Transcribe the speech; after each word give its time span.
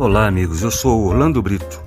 Olá, 0.00 0.26
amigos. 0.26 0.62
Eu 0.62 0.70
sou 0.70 1.08
Orlando 1.08 1.42
Brito, 1.42 1.84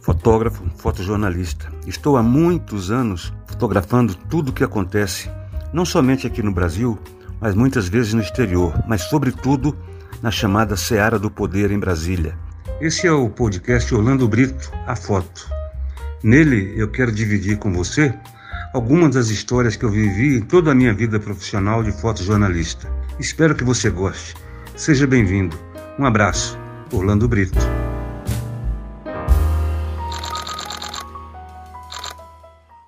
fotógrafo, 0.00 0.62
fotojornalista. 0.76 1.68
Estou 1.84 2.16
há 2.16 2.22
muitos 2.22 2.92
anos 2.92 3.34
fotografando 3.44 4.14
tudo 4.14 4.50
o 4.50 4.52
que 4.52 4.62
acontece, 4.62 5.28
não 5.72 5.84
somente 5.84 6.28
aqui 6.28 6.44
no 6.44 6.52
Brasil, 6.52 6.96
mas 7.40 7.56
muitas 7.56 7.88
vezes 7.88 8.14
no 8.14 8.20
exterior, 8.20 8.72
mas 8.86 9.02
sobretudo 9.02 9.76
na 10.22 10.30
chamada 10.30 10.76
Seara 10.76 11.18
do 11.18 11.28
Poder 11.28 11.72
em 11.72 11.78
Brasília. 11.80 12.38
Esse 12.80 13.08
é 13.08 13.12
o 13.12 13.28
podcast 13.28 13.92
Orlando 13.92 14.28
Brito, 14.28 14.70
a 14.86 14.94
foto. 14.94 15.50
Nele 16.22 16.72
eu 16.76 16.88
quero 16.88 17.10
dividir 17.10 17.58
com 17.58 17.72
você 17.72 18.14
algumas 18.72 19.16
das 19.16 19.30
histórias 19.30 19.74
que 19.74 19.84
eu 19.84 19.90
vivi 19.90 20.36
em 20.36 20.40
toda 20.40 20.70
a 20.70 20.74
minha 20.74 20.94
vida 20.94 21.18
profissional 21.18 21.82
de 21.82 21.90
fotojornalista. 21.90 22.88
Espero 23.18 23.56
que 23.56 23.64
você 23.64 23.90
goste. 23.90 24.36
Seja 24.76 25.04
bem-vindo. 25.04 25.58
Um 25.98 26.06
abraço. 26.06 26.62
Orlando 26.92 27.28
Brito. 27.28 27.58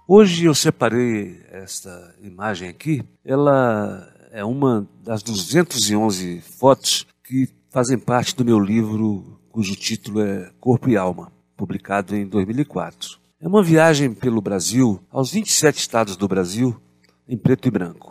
Hoje 0.08 0.44
eu 0.44 0.54
separei 0.54 1.40
esta 1.50 2.14
imagem 2.22 2.68
aqui. 2.68 3.02
Ela 3.24 4.08
é 4.30 4.44
uma 4.44 4.86
das 5.02 5.22
211 5.22 6.40
fotos 6.40 7.06
que 7.24 7.48
fazem 7.70 7.98
parte 7.98 8.36
do 8.36 8.44
meu 8.44 8.60
livro, 8.60 9.40
cujo 9.50 9.74
título 9.74 10.20
é 10.20 10.50
Corpo 10.60 10.88
e 10.88 10.96
Alma, 10.96 11.32
publicado 11.56 12.14
em 12.14 12.26
2004. 12.26 13.18
É 13.40 13.48
uma 13.48 13.62
viagem 13.62 14.14
pelo 14.14 14.40
Brasil, 14.40 15.00
aos 15.10 15.32
27 15.32 15.78
estados 15.78 16.16
do 16.16 16.28
Brasil, 16.28 16.80
em 17.28 17.36
preto 17.36 17.66
e 17.66 17.70
branco. 17.70 18.08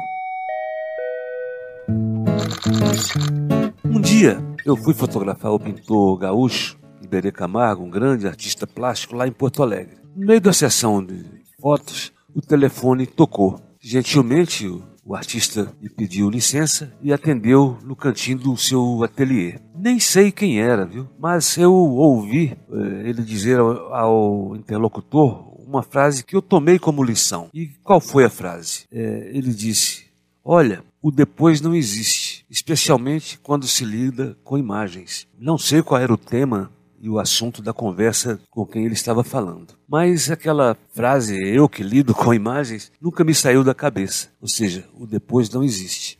Um 3.85 4.01
dia 4.01 4.54
eu 4.65 4.75
fui 4.75 4.95
fotografar 4.95 5.51
o 5.51 5.59
pintor 5.59 6.17
gaúcho 6.17 6.77
Iberê 7.01 7.31
Camargo, 7.31 7.83
um 7.83 7.89
grande 7.89 8.27
artista 8.27 8.65
plástico, 8.65 9.15
lá 9.15 9.27
em 9.27 9.31
Porto 9.31 9.61
Alegre. 9.61 9.97
No 10.15 10.25
meio 10.25 10.41
da 10.41 10.51
sessão 10.51 11.05
de 11.05 11.23
fotos, 11.61 12.11
o 12.33 12.41
telefone 12.41 13.05
tocou. 13.05 13.59
Gentilmente, 13.79 14.67
o 15.05 15.15
artista 15.15 15.71
me 15.79 15.87
pediu 15.87 16.31
licença 16.31 16.91
e 16.99 17.13
atendeu 17.13 17.77
no 17.83 17.95
cantinho 17.95 18.39
do 18.39 18.57
seu 18.57 19.03
ateliê. 19.03 19.59
Nem 19.77 19.99
sei 19.99 20.31
quem 20.31 20.59
era, 20.59 20.83
viu? 20.83 21.07
Mas 21.19 21.57
eu 21.57 21.71
ouvi 21.71 22.57
eh, 22.71 23.09
ele 23.09 23.21
dizer 23.21 23.59
ao, 23.59 24.55
interlocutor 24.55 25.53
uma 25.67 25.83
frase 25.83 26.23
que 26.23 26.35
eu 26.35 26.41
tomei 26.41 26.79
como 26.79 27.03
lição. 27.03 27.49
E 27.53 27.67
qual 27.83 28.01
foi 28.01 28.25
a 28.25 28.29
frase? 28.29 28.85
Eh, 28.91 29.29
ele 29.31 29.53
disse: 29.53 30.05
Olha, 30.43 30.83
o 31.01 31.11
depois 31.11 31.61
não 31.61 31.75
existe, 31.75 32.24
especialmente 32.55 33.37
quando 33.43 33.67
se 33.67 33.83
lida 33.83 34.37
com 34.41 34.57
imagens. 34.57 35.27
Não 35.37 35.57
sei 35.57 35.83
qual 35.83 35.99
era 35.99 36.13
o 36.13 36.17
tema 36.17 36.71
e 37.01 37.09
o 37.09 37.19
assunto 37.19 37.61
da 37.61 37.73
conversa 37.73 38.39
com 38.49 38.65
quem 38.65 38.85
ele 38.85 38.93
estava 38.93 39.25
falando. 39.25 39.73
Mas 39.85 40.31
aquela 40.31 40.77
frase, 40.93 41.35
eu 41.35 41.67
que 41.67 41.83
lido 41.83 42.15
com 42.15 42.33
imagens, 42.33 42.93
nunca 43.01 43.25
me 43.25 43.35
saiu 43.35 43.61
da 43.61 43.75
cabeça. 43.75 44.29
Ou 44.41 44.47
seja, 44.47 44.87
o 44.93 45.05
depois 45.05 45.49
não 45.49 45.65
existe. 45.65 46.17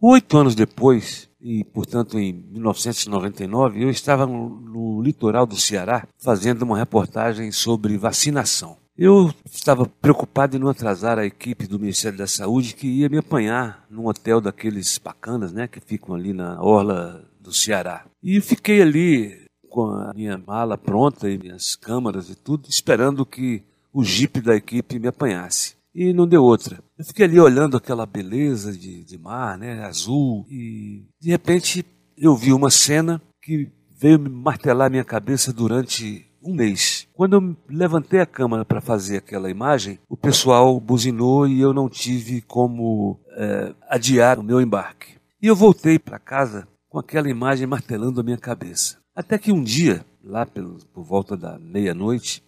Oito 0.00 0.36
anos 0.36 0.56
depois, 0.56 1.28
e 1.40 1.62
portanto 1.62 2.18
em 2.18 2.32
1999, 2.32 3.80
eu 3.80 3.90
estava 3.90 4.26
no, 4.26 5.00
litoral 5.00 5.46
do 5.46 5.56
Ceará 5.56 6.08
fazendo 6.18 6.62
uma 6.62 6.76
reportagem 6.76 7.52
sobre 7.52 7.96
vacinação. 7.96 8.76
Eu 8.98 9.32
estava 9.44 9.86
preocupado 9.86 10.56
em 10.56 10.58
não 10.58 10.68
atrasar 10.68 11.20
a 11.20 11.24
equipe 11.24 11.68
do 11.68 11.78
Ministério 11.78 12.18
da 12.18 12.26
Saúde 12.26 12.74
que 12.74 12.88
ia 12.88 13.08
me 13.08 13.18
apanhar 13.18 13.86
num 13.88 14.08
hotel 14.08 14.40
daqueles 14.40 14.98
bacanas, 14.98 15.52
né, 15.52 15.68
que 15.68 15.78
ficam 15.78 16.16
ali 16.16 16.32
na 16.32 16.60
orla 16.60 17.24
do 17.40 17.52
Ceará. 17.52 18.04
E 18.20 18.40
fiquei 18.40 18.82
ali 18.82 19.46
com 19.70 19.82
a 19.82 20.12
minha 20.12 20.36
mala 20.36 20.76
pronta 20.76 21.30
e 21.30 21.38
minhas 21.38 21.76
câmaras 21.76 22.28
e 22.28 22.34
tudo, 22.34 22.68
esperando 22.68 23.24
que 23.24 23.62
o 23.92 24.02
jipe 24.02 24.40
da 24.40 24.56
equipe 24.56 24.98
me 24.98 25.06
apanhasse. 25.06 25.76
E 25.94 26.12
não 26.12 26.26
deu 26.26 26.42
outra. 26.42 26.82
Eu 26.98 27.04
fiquei 27.04 27.26
ali 27.26 27.38
olhando 27.38 27.76
aquela 27.76 28.04
beleza 28.04 28.72
de, 28.72 29.04
de 29.04 29.16
mar, 29.16 29.56
né, 29.56 29.84
azul, 29.84 30.44
e 30.50 31.06
de 31.20 31.30
repente 31.30 31.86
eu 32.16 32.34
vi 32.34 32.52
uma 32.52 32.68
cena 32.68 33.22
que 33.40 33.70
veio 33.96 34.18
me 34.18 34.28
martelar 34.28 34.90
minha 34.90 35.04
cabeça 35.04 35.52
durante 35.52 36.27
um 36.42 36.54
mês. 36.54 37.06
Quando 37.14 37.34
eu 37.34 37.56
levantei 37.68 38.20
a 38.20 38.26
câmera 38.26 38.64
para 38.64 38.80
fazer 38.80 39.18
aquela 39.18 39.50
imagem, 39.50 39.98
o 40.08 40.16
pessoal 40.16 40.78
buzinou 40.80 41.46
e 41.46 41.60
eu 41.60 41.72
não 41.72 41.88
tive 41.88 42.40
como 42.42 43.18
é, 43.36 43.74
adiar 43.88 44.38
o 44.38 44.42
meu 44.42 44.60
embarque. 44.60 45.16
E 45.40 45.46
eu 45.46 45.56
voltei 45.56 45.98
para 45.98 46.18
casa 46.18 46.66
com 46.88 46.98
aquela 46.98 47.28
imagem 47.28 47.66
martelando 47.66 48.20
a 48.20 48.24
minha 48.24 48.38
cabeça. 48.38 48.98
Até 49.14 49.38
que 49.38 49.52
um 49.52 49.62
dia, 49.62 50.04
lá 50.22 50.46
pelo, 50.46 50.78
por 50.92 51.04
volta 51.04 51.36
da 51.36 51.58
meia-noite, 51.58 52.42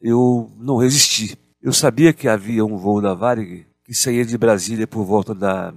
eu 0.00 0.50
não 0.58 0.76
resisti. 0.76 1.38
Eu 1.60 1.72
sabia 1.72 2.12
que 2.12 2.28
havia 2.28 2.64
um 2.64 2.76
voo 2.76 3.00
da 3.00 3.14
Varig 3.14 3.66
que 3.84 3.94
saía 3.94 4.24
de 4.24 4.36
Brasília 4.36 4.86
por 4.86 5.04
volta 5.04 5.34
da 5.34 5.72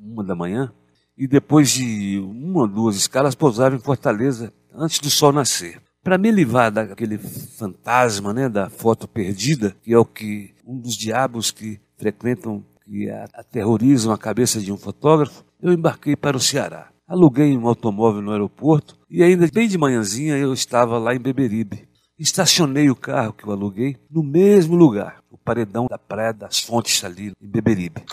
uma 0.00 0.24
da 0.24 0.34
manhã 0.34 0.72
e 1.16 1.28
depois 1.28 1.70
de 1.70 2.18
uma 2.18 2.62
ou 2.62 2.68
duas 2.68 2.96
escalas 2.96 3.34
pousava 3.34 3.76
em 3.76 3.78
Fortaleza 3.78 4.52
antes 4.72 4.98
do 4.98 5.10
sol 5.10 5.32
nascer. 5.32 5.80
Para 6.02 6.16
me 6.16 6.30
livrar 6.30 6.72
daquele 6.72 7.18
fantasma 7.18 8.32
né, 8.32 8.48
da 8.48 8.70
foto 8.70 9.06
perdida, 9.06 9.76
que 9.82 9.92
é 9.92 9.98
o 9.98 10.04
que 10.04 10.54
um 10.66 10.78
dos 10.78 10.96
diabos 10.96 11.50
que 11.50 11.78
frequentam, 11.98 12.64
que 12.86 13.10
aterrorizam 13.34 14.10
a 14.10 14.16
cabeça 14.16 14.60
de 14.60 14.72
um 14.72 14.78
fotógrafo, 14.78 15.44
eu 15.60 15.70
embarquei 15.72 16.16
para 16.16 16.38
o 16.38 16.40
Ceará. 16.40 16.88
Aluguei 17.06 17.54
um 17.54 17.68
automóvel 17.68 18.22
no 18.22 18.32
aeroporto 18.32 18.96
e 19.10 19.22
ainda 19.22 19.46
bem 19.52 19.68
de 19.68 19.76
manhãzinha 19.76 20.38
eu 20.38 20.54
estava 20.54 20.98
lá 20.98 21.14
em 21.14 21.18
Beberibe. 21.20 21.86
Estacionei 22.18 22.88
o 22.88 22.96
carro 22.96 23.34
que 23.34 23.44
eu 23.44 23.52
aluguei 23.52 23.98
no 24.10 24.22
mesmo 24.22 24.76
lugar, 24.76 25.22
o 25.30 25.36
paredão 25.36 25.86
da 25.86 25.98
Praia 25.98 26.32
das 26.32 26.60
Fontes 26.60 27.04
ali 27.04 27.32
em 27.38 27.46
Beberibe. 27.46 28.04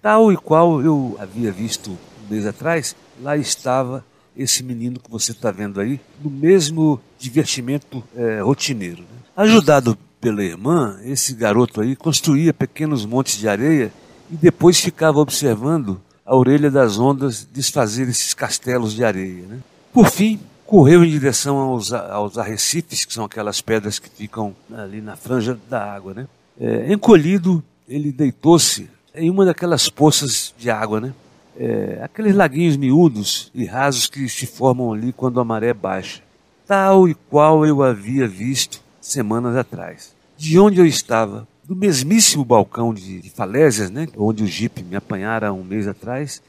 Tal 0.00 0.32
e 0.32 0.36
qual 0.38 0.80
eu 0.80 1.16
havia 1.20 1.52
visto 1.52 1.90
um 1.90 2.30
mês 2.30 2.46
atrás, 2.46 2.96
lá 3.20 3.36
estava 3.36 4.02
esse 4.38 4.62
menino 4.62 5.00
que 5.00 5.10
você 5.10 5.32
está 5.32 5.50
vendo 5.50 5.80
aí 5.80 6.00
no 6.22 6.30
mesmo 6.30 7.00
divertimento 7.18 8.02
é, 8.14 8.40
rotineiro. 8.40 9.02
Né? 9.02 9.18
Ajudado 9.36 9.98
pela 10.20 10.42
irmã, 10.42 10.98
esse 11.04 11.34
garoto 11.34 11.80
aí 11.80 11.96
construía 11.96 12.54
pequenos 12.54 13.04
montes 13.04 13.36
de 13.36 13.48
areia 13.48 13.92
e 14.30 14.36
depois 14.36 14.78
ficava 14.78 15.18
observando 15.18 16.00
a 16.24 16.36
orelha 16.36 16.70
das 16.70 16.98
ondas 16.98 17.46
desfazer 17.52 18.08
esses 18.08 18.34
castelos 18.34 18.94
de 18.94 19.04
areia. 19.04 19.44
Né? 19.46 19.58
Por 19.92 20.08
fim, 20.08 20.38
correu 20.66 21.02
em 21.02 21.10
direção 21.10 21.56
aos, 21.56 21.92
aos 21.92 22.36
arrecifes, 22.36 23.04
que 23.04 23.12
são 23.12 23.24
aquelas 23.24 23.60
pedras 23.60 23.98
que 23.98 24.10
ficam 24.10 24.54
ali 24.72 25.00
na 25.00 25.16
franja 25.16 25.58
da 25.68 25.82
água. 25.82 26.14
Né? 26.14 26.28
É, 26.60 26.92
encolhido, 26.92 27.62
ele 27.88 28.12
deitou-se 28.12 28.88
em 29.14 29.30
uma 29.30 29.44
daquelas 29.44 29.88
poças 29.88 30.54
de 30.58 30.70
água, 30.70 31.00
né? 31.00 31.12
É, 31.58 31.98
aqueles 32.02 32.36
laguinhos 32.36 32.76
miúdos 32.76 33.50
e 33.52 33.64
rasos 33.64 34.06
que 34.06 34.28
se 34.28 34.46
formam 34.46 34.92
ali 34.92 35.12
quando 35.12 35.40
a 35.40 35.44
maré 35.44 35.74
baixa, 35.74 36.22
tal 36.64 37.08
e 37.08 37.14
qual 37.14 37.66
eu 37.66 37.82
havia 37.82 38.28
visto 38.28 38.80
semanas 39.00 39.56
atrás. 39.56 40.14
De 40.36 40.56
onde 40.56 40.80
eu 40.80 40.86
estava, 40.86 41.48
do 41.64 41.74
mesmíssimo 41.74 42.44
balcão 42.44 42.94
de, 42.94 43.20
de 43.20 43.28
falésias, 43.28 43.90
né, 43.90 44.06
onde 44.16 44.44
o 44.44 44.46
Jeep 44.46 44.84
me 44.84 44.94
apanhara 44.94 45.52
um 45.52 45.64
mês 45.64 45.88
atrás, 45.88 46.40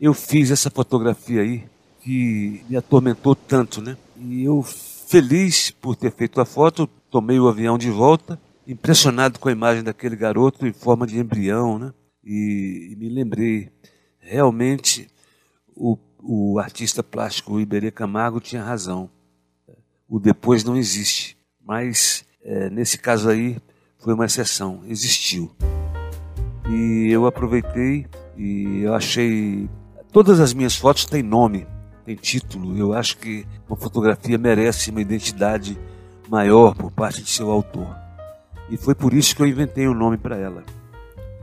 eu 0.00 0.12
fiz 0.12 0.50
essa 0.50 0.68
fotografia 0.68 1.42
aí 1.42 1.62
que 2.02 2.62
me 2.68 2.76
atormentou 2.76 3.34
tanto, 3.36 3.80
né? 3.80 3.96
E 4.18 4.42
eu, 4.42 4.62
feliz 4.62 5.70
por 5.70 5.94
ter 5.94 6.10
feito 6.10 6.40
a 6.40 6.46
foto, 6.46 6.88
tomei 7.10 7.38
o 7.38 7.46
avião 7.46 7.76
de 7.76 7.90
volta, 7.90 8.40
impressionado 8.66 9.38
com 9.38 9.50
a 9.50 9.52
imagem 9.52 9.84
daquele 9.84 10.16
garoto 10.16 10.66
em 10.66 10.72
forma 10.72 11.06
de 11.06 11.18
embrião, 11.18 11.78
né? 11.78 11.92
E, 12.24 12.92
e 12.92 12.96
me 12.96 13.10
lembrei 13.10 13.70
realmente 14.30 15.08
o, 15.74 15.98
o 16.22 16.58
artista 16.60 17.02
plástico 17.02 17.58
Iberê 17.58 17.90
Camargo 17.90 18.40
tinha 18.40 18.62
razão. 18.62 19.10
O 20.08 20.20
depois 20.20 20.62
não 20.62 20.76
existe. 20.76 21.36
Mas 21.64 22.24
é, 22.44 22.70
nesse 22.70 22.96
caso 22.96 23.28
aí 23.28 23.58
foi 23.98 24.14
uma 24.14 24.24
exceção, 24.24 24.82
existiu. 24.86 25.50
E 26.68 27.08
eu 27.10 27.26
aproveitei 27.26 28.06
e 28.36 28.82
eu 28.82 28.94
achei. 28.94 29.68
Todas 30.12 30.38
as 30.38 30.54
minhas 30.54 30.76
fotos 30.76 31.04
têm 31.04 31.22
nome, 31.22 31.66
têm 32.04 32.14
título. 32.14 32.78
Eu 32.78 32.92
acho 32.92 33.18
que 33.18 33.46
uma 33.68 33.76
fotografia 33.76 34.38
merece 34.38 34.90
uma 34.90 35.00
identidade 35.00 35.78
maior 36.28 36.74
por 36.74 36.90
parte 36.92 37.22
de 37.22 37.30
seu 37.30 37.50
autor. 37.50 37.96
E 38.68 38.76
foi 38.76 38.94
por 38.94 39.12
isso 39.12 39.34
que 39.34 39.42
eu 39.42 39.46
inventei 39.46 39.88
o 39.88 39.90
um 39.90 39.94
nome 39.94 40.16
para 40.16 40.36
ela. 40.36 40.62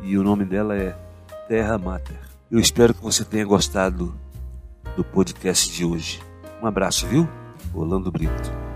E 0.01 0.17
o 0.17 0.23
nome 0.23 0.45
dela 0.45 0.77
é 0.77 0.95
Terra 1.47 1.77
Mater. 1.77 2.26
Eu 2.49 2.59
espero 2.59 2.93
que 2.93 3.03
você 3.03 3.25
tenha 3.25 3.43
gostado 3.43 4.17
do 4.95 5.03
podcast 5.03 5.69
de 5.69 5.83
hoje. 5.83 6.21
Um 6.63 6.65
abraço, 6.65 7.05
viu? 7.05 7.27
Orlando 7.73 8.09
Brito. 8.09 8.66